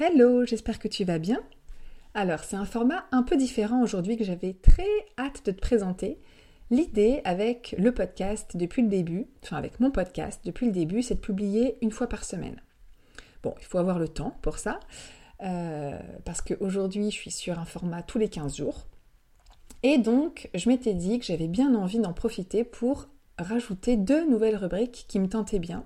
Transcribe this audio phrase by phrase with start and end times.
[0.00, 1.38] Hello, j'espère que tu vas bien.
[2.14, 6.18] Alors, c'est un format un peu différent aujourd'hui que j'avais très hâte de te présenter.
[6.70, 11.16] L'idée avec le podcast depuis le début, enfin avec mon podcast depuis le début, c'est
[11.16, 12.62] de publier une fois par semaine.
[13.42, 14.80] Bon, il faut avoir le temps pour ça,
[15.42, 18.86] euh, parce qu'aujourd'hui je suis sur un format tous les 15 jours.
[19.82, 24.56] Et donc, je m'étais dit que j'avais bien envie d'en profiter pour rajouter deux nouvelles
[24.56, 25.84] rubriques qui me tentaient bien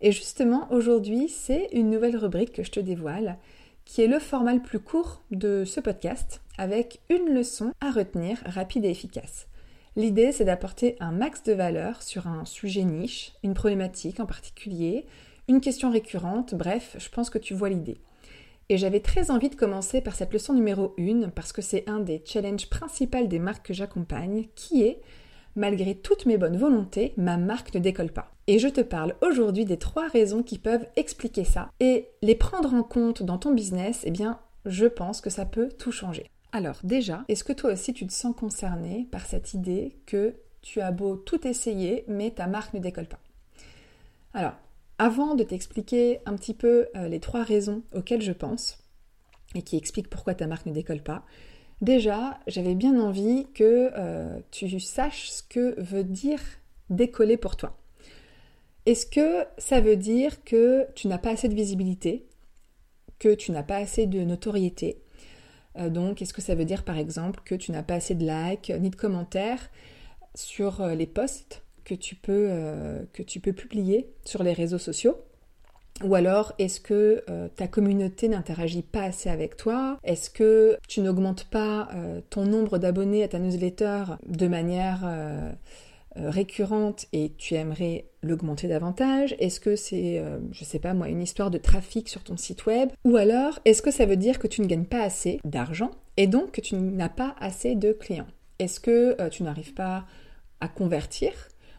[0.00, 3.38] et justement, aujourd'hui, c'est une nouvelle rubrique que je te dévoile,
[3.84, 8.38] qui est le format le plus court de ce podcast, avec une leçon à retenir
[8.44, 9.48] rapide et efficace.
[9.96, 15.06] L'idée, c'est d'apporter un max de valeur sur un sujet niche, une problématique en particulier,
[15.48, 17.96] une question récurrente, bref, je pense que tu vois l'idée.
[18.68, 22.00] Et j'avais très envie de commencer par cette leçon numéro 1 parce que c'est un
[22.00, 25.00] des challenges principaux des marques que j'accompagne, qui est
[25.58, 28.30] malgré toutes mes bonnes volontés, ma marque ne décolle pas.
[28.46, 31.70] Et je te parle aujourd'hui des trois raisons qui peuvent expliquer ça.
[31.80, 35.68] Et les prendre en compte dans ton business, eh bien, je pense que ça peut
[35.78, 36.30] tout changer.
[36.52, 40.80] Alors déjà, est-ce que toi aussi tu te sens concerné par cette idée que tu
[40.80, 43.20] as beau tout essayer, mais ta marque ne décolle pas?
[44.32, 44.54] Alors,
[44.98, 48.78] avant de t'expliquer un petit peu euh, les trois raisons auxquelles je pense,
[49.54, 51.24] et qui expliquent pourquoi ta marque ne décolle pas,
[51.80, 56.40] Déjà, j'avais bien envie que euh, tu saches ce que veut dire
[56.90, 57.78] décoller pour toi.
[58.84, 62.26] Est-ce que ça veut dire que tu n'as pas assez de visibilité,
[63.18, 65.02] que tu n'as pas assez de notoriété
[65.76, 68.26] euh, Donc, est-ce que ça veut dire par exemple que tu n'as pas assez de
[68.26, 69.70] likes ni de commentaires
[70.34, 72.50] sur euh, les posts que tu peux,
[73.14, 75.16] que tu peux publier sur les réseaux sociaux?
[76.04, 79.98] Ou alors, est-ce que euh, ta communauté n'interagit pas assez avec toi?
[80.04, 85.50] Est-ce que tu n'augmentes pas euh, ton nombre d'abonnés à ta newsletter de manière euh,
[86.16, 89.34] récurrente et tu aimerais l'augmenter davantage?
[89.38, 90.22] Est-ce que c'est,
[90.52, 92.90] je sais pas moi, une histoire de trafic sur ton site web?
[93.04, 96.26] Ou alors, est-ce que ça veut dire que tu ne gagnes pas assez d'argent et
[96.26, 98.26] donc que tu n'as pas assez de clients?
[98.58, 100.04] Est-ce que tu n'arrives pas
[100.60, 101.30] à convertir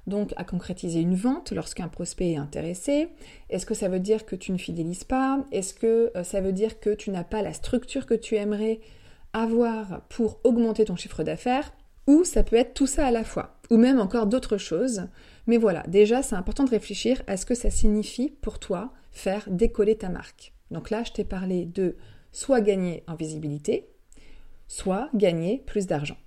[0.08, 3.10] donc à concrétiser une vente lorsqu'un prospect est intéressé
[3.50, 5.44] Est-ce que ça veut dire que tu ne fidélises pas?
[5.52, 8.80] Est-ce que euh, ça veut dire que tu n'as pas la structure que tu aimerais
[9.34, 11.72] avoir pour augmenter ton chiffre d'affaires?
[12.08, 15.04] Ou ça peut être tout ça à la fois, ou même encore d'autres choses.
[15.46, 19.44] Mais voilà, déjà c'est important de réfléchir à ce que ça signifie pour toi faire
[19.48, 20.54] décoller ta marque.
[20.72, 21.96] Donc là, je t'ai parlé de
[22.32, 23.90] soit gagner en visibilité,
[24.68, 26.18] soit gagner plus d'argent.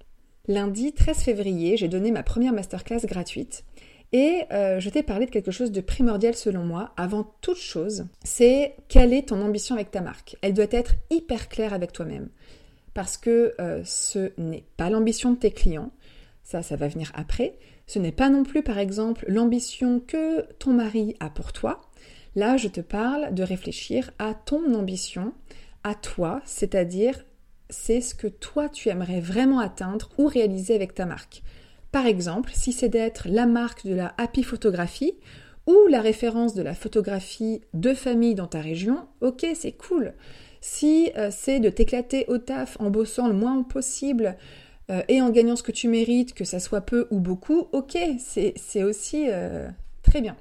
[0.49, 3.65] Lundi 13 février, j'ai donné ma première masterclass gratuite
[4.13, 8.07] et euh, je t'ai parlé de quelque chose de primordial selon moi, avant toute chose,
[8.25, 10.37] c'est quelle est ton ambition avec ta marque?
[10.43, 12.29] Elle doit être hyper claire avec toi-même.
[12.93, 15.93] Parce que euh, ce n'est pas l'ambition de tes clients,
[16.43, 17.57] ça, ça va venir après.
[17.87, 21.81] Ce n'est pas non plus, par exemple, l'ambition que ton mari a pour toi.
[22.35, 25.33] Là, je te parle de réfléchir à ton ambition,
[25.85, 27.25] à toi, c'est-à-dire
[27.73, 31.43] c'est ce que toi tu aimerais vraiment atteindre ou réaliser avec ta marque.
[31.91, 35.15] Par exemple, si c'est d'être la marque de la happy photographie
[35.67, 40.15] ou la référence de la photographie de famille dans ta région, ok, c'est cool.
[40.61, 44.37] Si euh, c'est de t'éclater au taf en bossant le moins possible
[44.91, 47.99] euh, et en gagnant ce que tu mérites, que ça soit peu ou beaucoup, ok,
[48.19, 49.69] c'est aussi euh,
[50.03, 50.37] très bien.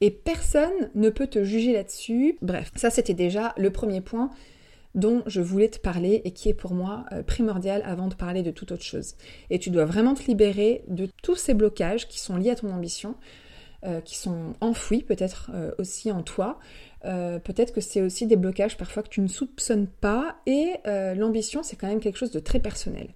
[0.00, 2.36] Et personne ne peut te juger là-dessus.
[2.42, 4.30] Bref, ça c'était déjà le premier point
[4.96, 8.42] dont je voulais te parler et qui est pour moi euh, primordial avant de parler
[8.42, 9.14] de toute autre chose.
[9.50, 12.72] Et tu dois vraiment te libérer de tous ces blocages qui sont liés à ton
[12.72, 13.14] ambition,
[13.84, 16.58] euh, qui sont enfouis peut-être euh, aussi en toi.
[17.44, 20.72] peut-être que c'est aussi des blocages parfois que tu ne soupçonnes pas et
[21.14, 23.08] l'ambition c'est quand même quelque chose de très personnel.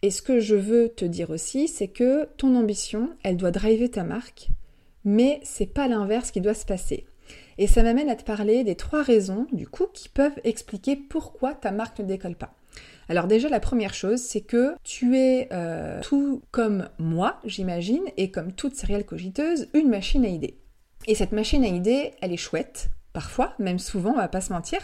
[0.00, 3.90] Et ce que je veux te dire aussi, c'est que ton ambition, elle doit driver
[3.90, 4.48] ta marque,
[5.04, 7.04] mais c'est pas l'inverse qui doit se passer.
[7.58, 11.54] Et ça m'amène à te parler des trois raisons, du coup, qui peuvent expliquer pourquoi
[11.54, 12.54] ta marque ne décolle pas.
[13.08, 18.30] Alors déjà, la première chose, c'est que tu es euh, tout comme moi, j'imagine, et
[18.30, 20.56] comme toute céréale cogiteuse, une machine à idées.
[21.06, 24.52] Et cette machine à idées, elle est chouette, parfois, même souvent, on va pas se
[24.52, 24.80] mentir.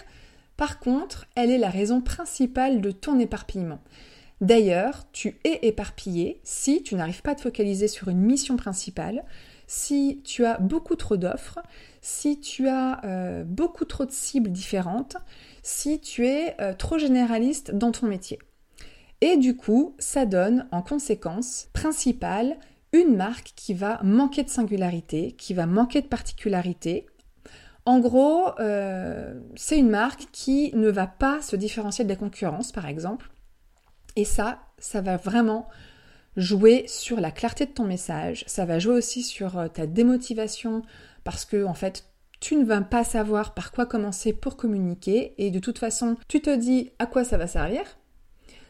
[0.56, 3.80] Par contre, elle est la raison principale de ton éparpillement.
[4.40, 9.24] D'ailleurs, tu es éparpillé si tu n'arrives pas à te focaliser sur une mission principale,
[9.68, 11.60] si tu as beaucoup trop d'offres,
[12.00, 15.16] si tu as euh, beaucoup trop de cibles différentes,
[15.62, 18.40] si tu es euh, trop généraliste dans ton métier.
[19.20, 22.56] Et du coup, ça donne en conséquence principale
[22.92, 27.06] une marque qui va manquer de singularité, qui va manquer de particularité.
[27.84, 32.72] En gros, euh, c'est une marque qui ne va pas se différencier de la concurrence,
[32.72, 33.30] par exemple.
[34.16, 35.68] Et ça, ça va vraiment
[36.36, 40.82] jouer sur la clarté de ton message, ça va jouer aussi sur euh, ta démotivation
[41.24, 42.04] parce que en fait
[42.40, 46.40] tu ne vas pas savoir par quoi commencer pour communiquer et de toute façon tu
[46.40, 47.82] te dis à quoi ça va servir.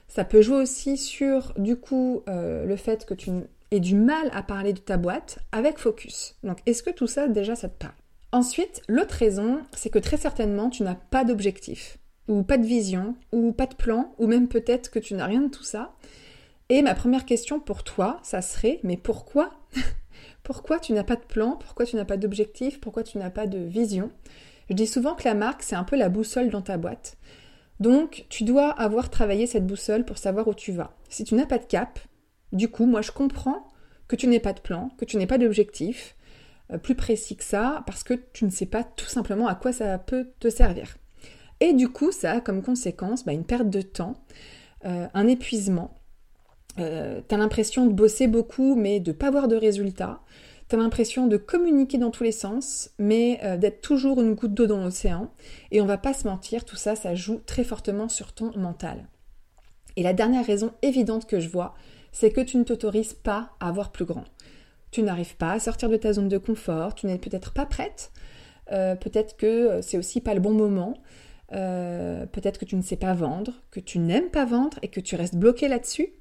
[0.08, 3.30] Ça peut jouer aussi sur du coup euh, le fait que tu
[3.70, 6.36] aies du mal à parler de ta boîte avec focus.
[6.42, 7.94] Donc est-ce que tout ça déjà ça te parle?
[8.32, 13.16] Ensuite, l'autre raison, c'est que très certainement tu n'as pas d'objectif ou pas de vision
[13.32, 15.94] ou pas de plan ou même peut-être que tu n'as rien de tout ça
[16.68, 19.50] et ma première question pour toi, ça serait, mais pourquoi
[20.42, 23.46] Pourquoi tu n'as pas de plan Pourquoi tu n'as pas d'objectif Pourquoi tu n'as pas
[23.46, 24.10] de vision?
[24.70, 27.16] Je dis souvent que la marque, c'est un peu la boussole dans ta boîte.
[27.80, 30.96] Donc, tu dois avoir travaillé cette boussole pour savoir où tu vas.
[31.08, 31.98] Si tu n'as pas de cap,
[32.52, 33.66] du coup, moi, je comprends
[34.08, 36.16] que tu n'aies pas de plan, que tu n'aies pas d'objectif
[36.72, 39.72] euh, plus précis que ça, parce que tu ne sais pas tout simplement à quoi
[39.72, 40.96] ça peut te servir.
[41.60, 44.14] Et du coup, ça a comme conséquence bah, une perte de temps,
[44.84, 45.97] euh, un épuisement,
[46.80, 50.20] euh, t'as l'impression de bosser beaucoup mais de pas avoir de résultats.
[50.68, 54.66] T'as l'impression de communiquer dans tous les sens, mais euh, d'être toujours une goutte d'eau
[54.66, 55.30] dans l'océan.
[55.70, 59.08] Et on va pas se mentir, tout ça, ça joue très fortement sur ton mental.
[59.96, 61.74] Et la dernière raison évidente que je vois,
[62.12, 64.24] c'est que tu ne t'autorises pas à voir plus grand.
[64.90, 68.12] Tu n'arrives pas à sortir de ta zone de confort, tu n'es peut-être pas prête,
[68.70, 70.94] euh, peut-être que c'est aussi pas le bon moment,
[71.50, 75.16] peut-être que tu ne sais pas vendre, que tu n'aimes pas vendre et que tu
[75.16, 76.12] restes bloqué là-dessus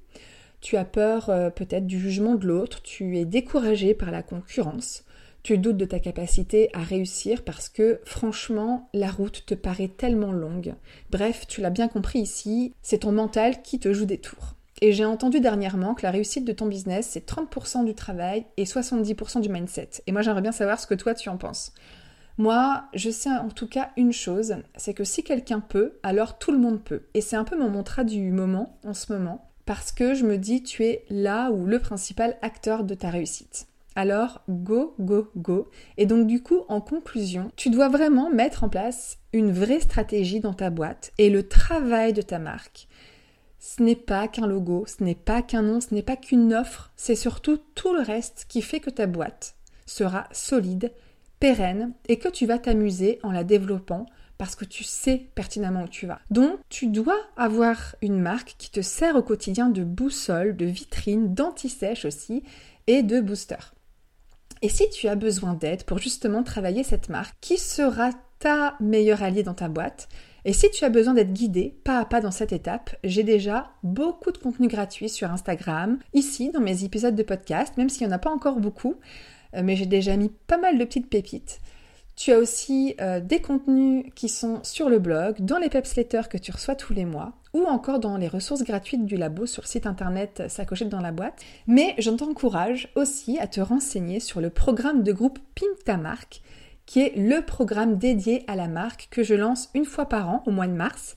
[0.62, 5.04] tu as peur euh, peut-être du jugement de l'autre, tu es découragé par la concurrence,
[5.44, 10.32] tu doutes de ta capacité à réussir parce que franchement, la route te paraît tellement
[10.32, 10.76] longue.
[11.10, 14.56] Bref, tu l'as bien compris ici, c'est ton mental qui te joue des tours.
[14.82, 18.66] Et j'ai entendu dernièrement que la réussite de ton business, c'est 30% du travail et
[18.66, 19.90] 70% du mindset.
[20.06, 21.74] Et moi, j'aimerais bien savoir ce que toi, tu en penses.
[22.38, 26.52] Moi, je sais en tout cas une chose, c'est que si quelqu'un peut, alors tout
[26.52, 27.04] le monde peut.
[27.16, 30.38] Et c'est un peu mon mantra du moment, en ce moment parce que je me
[30.38, 33.68] dis tu es là ou le principal acteur de ta réussite.
[33.96, 35.70] Alors go, go, go.
[35.98, 40.40] Et donc du coup, en conclusion, tu dois vraiment mettre en place une vraie stratégie
[40.40, 42.88] dans ta boîte et le travail de ta marque.
[43.60, 46.92] Ce n'est pas qu'un logo, ce n'est pas qu'un nom, ce n'est pas qu'une offre,
[46.96, 49.56] c'est surtout tout le reste qui fait que ta boîte
[49.86, 50.94] sera solide,
[51.40, 54.06] pérenne et que tu vas t'amuser en la développant
[54.38, 56.20] parce que tu sais pertinemment où tu vas.
[56.30, 61.34] Donc, tu dois avoir une marque qui te sert au quotidien de boussole, de vitrine,
[61.34, 62.44] d'anti-sèche aussi
[62.88, 63.74] et de booster.
[64.62, 69.24] Et si tu as besoin d'aide pour justement travailler cette marque, qui sera ta meilleure
[69.24, 70.08] alliée dans ta boîte?
[70.46, 73.72] Et si tu as besoin d'être guidé pas à pas dans cette étape, j'ai déjà
[73.84, 78.14] beaucoup de contenu gratuit sur Instagram, ici dans mes épisodes de podcast, même s'il n'y
[78.14, 78.96] en a pas encore beaucoup,
[79.56, 81.60] euh, mais j'ai déjà mis pas mal de petites pépites.
[82.18, 86.40] Tu as aussi euh, des contenus qui sont sur le blog, dans les pepsletters que
[86.40, 89.68] tu reçois tous les mois, ou encore dans les ressources gratuites du labo sur le
[89.68, 91.44] site internet Sacochette dans la boîte.
[91.68, 96.42] Mais je t'encourage aussi à te renseigner sur le programme de groupe Pimp marque,
[96.88, 100.42] qui est le programme dédié à la marque que je lance une fois par an
[100.48, 101.16] au mois de mars.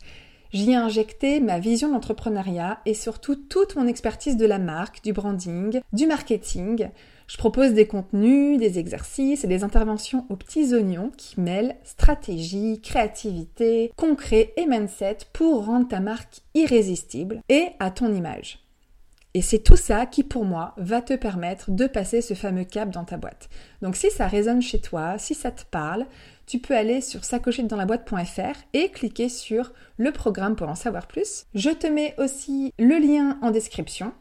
[0.53, 5.15] J'y ai injecté ma vision d'entrepreneuriat et surtout toute mon expertise de la marque, du
[5.15, 6.91] branding, du marketing.
[7.31, 12.81] Je propose des contenus, des exercices et des interventions aux petits oignons qui mêlent stratégie,
[12.81, 18.59] créativité, concret et mindset pour rendre ta marque irrésistible et à ton image.
[19.35, 22.91] Et c'est tout ça qui, pour moi, va te permettre de passer ce fameux cap
[22.91, 23.49] dans ta boîte.
[23.81, 26.07] Donc si ça résonne chez toi, si ça te parle,
[26.47, 27.21] tu peux aller sur
[27.87, 31.47] boîte.fr et cliquer sur le programme pour en savoir plus.
[31.55, 34.13] Je te mets aussi le lien en description.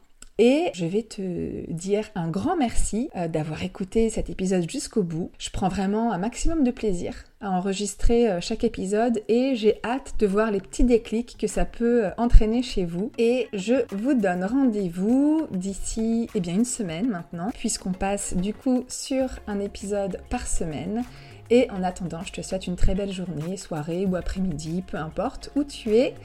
[0.41, 5.31] Et je vais te dire un grand merci euh, d'avoir écouté cet épisode jusqu'au bout.
[5.37, 10.13] Je prends vraiment un maximum de plaisir à enregistrer euh, chaque épisode et j'ai hâte
[10.17, 13.11] de voir les petits déclics que ça peut euh, entraîner chez vous.
[13.17, 18.85] Et je vous donne rendez-vous d'ici eh bien une semaine maintenant, puisqu'on passe du coup
[18.87, 21.03] sur un épisode par semaine.
[21.49, 25.51] Et en attendant, je te souhaite une très belle journée, soirée ou après-midi, peu importe
[25.57, 26.15] où tu es.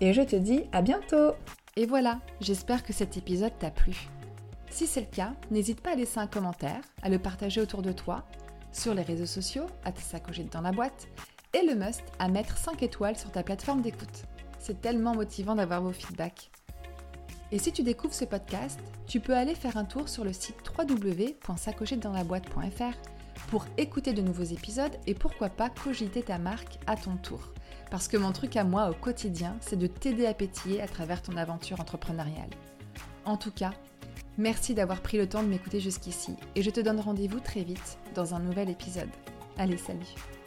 [0.00, 1.34] Et je te dis à bientôt
[1.76, 4.08] et voilà, j'espère que cet épisode t'a plu.
[4.70, 7.92] Si c'est le cas, n'hésite pas à laisser un commentaire, à le partager autour de
[7.92, 8.24] toi,
[8.72, 10.00] sur les réseaux sociaux, à te
[10.52, 11.08] dans la boîte,
[11.52, 14.24] et le must à mettre 5 étoiles sur ta plateforme d'écoute.
[14.58, 16.50] C'est tellement motivant d'avoir vos feedbacks.
[17.52, 20.62] Et si tu découvres ce podcast, tu peux aller faire un tour sur le site
[20.78, 22.94] www.sacochetdansla-boîte.fr
[23.48, 27.40] pour écouter de nouveaux épisodes et pourquoi pas cogiter ta marque à ton tour.
[27.90, 31.22] Parce que mon truc à moi au quotidien, c'est de t'aider à pétiller à travers
[31.22, 32.50] ton aventure entrepreneuriale.
[33.24, 33.72] En tout cas,
[34.38, 37.98] merci d'avoir pris le temps de m'écouter jusqu'ici et je te donne rendez-vous très vite
[38.14, 39.10] dans un nouvel épisode.
[39.58, 40.39] Allez, salut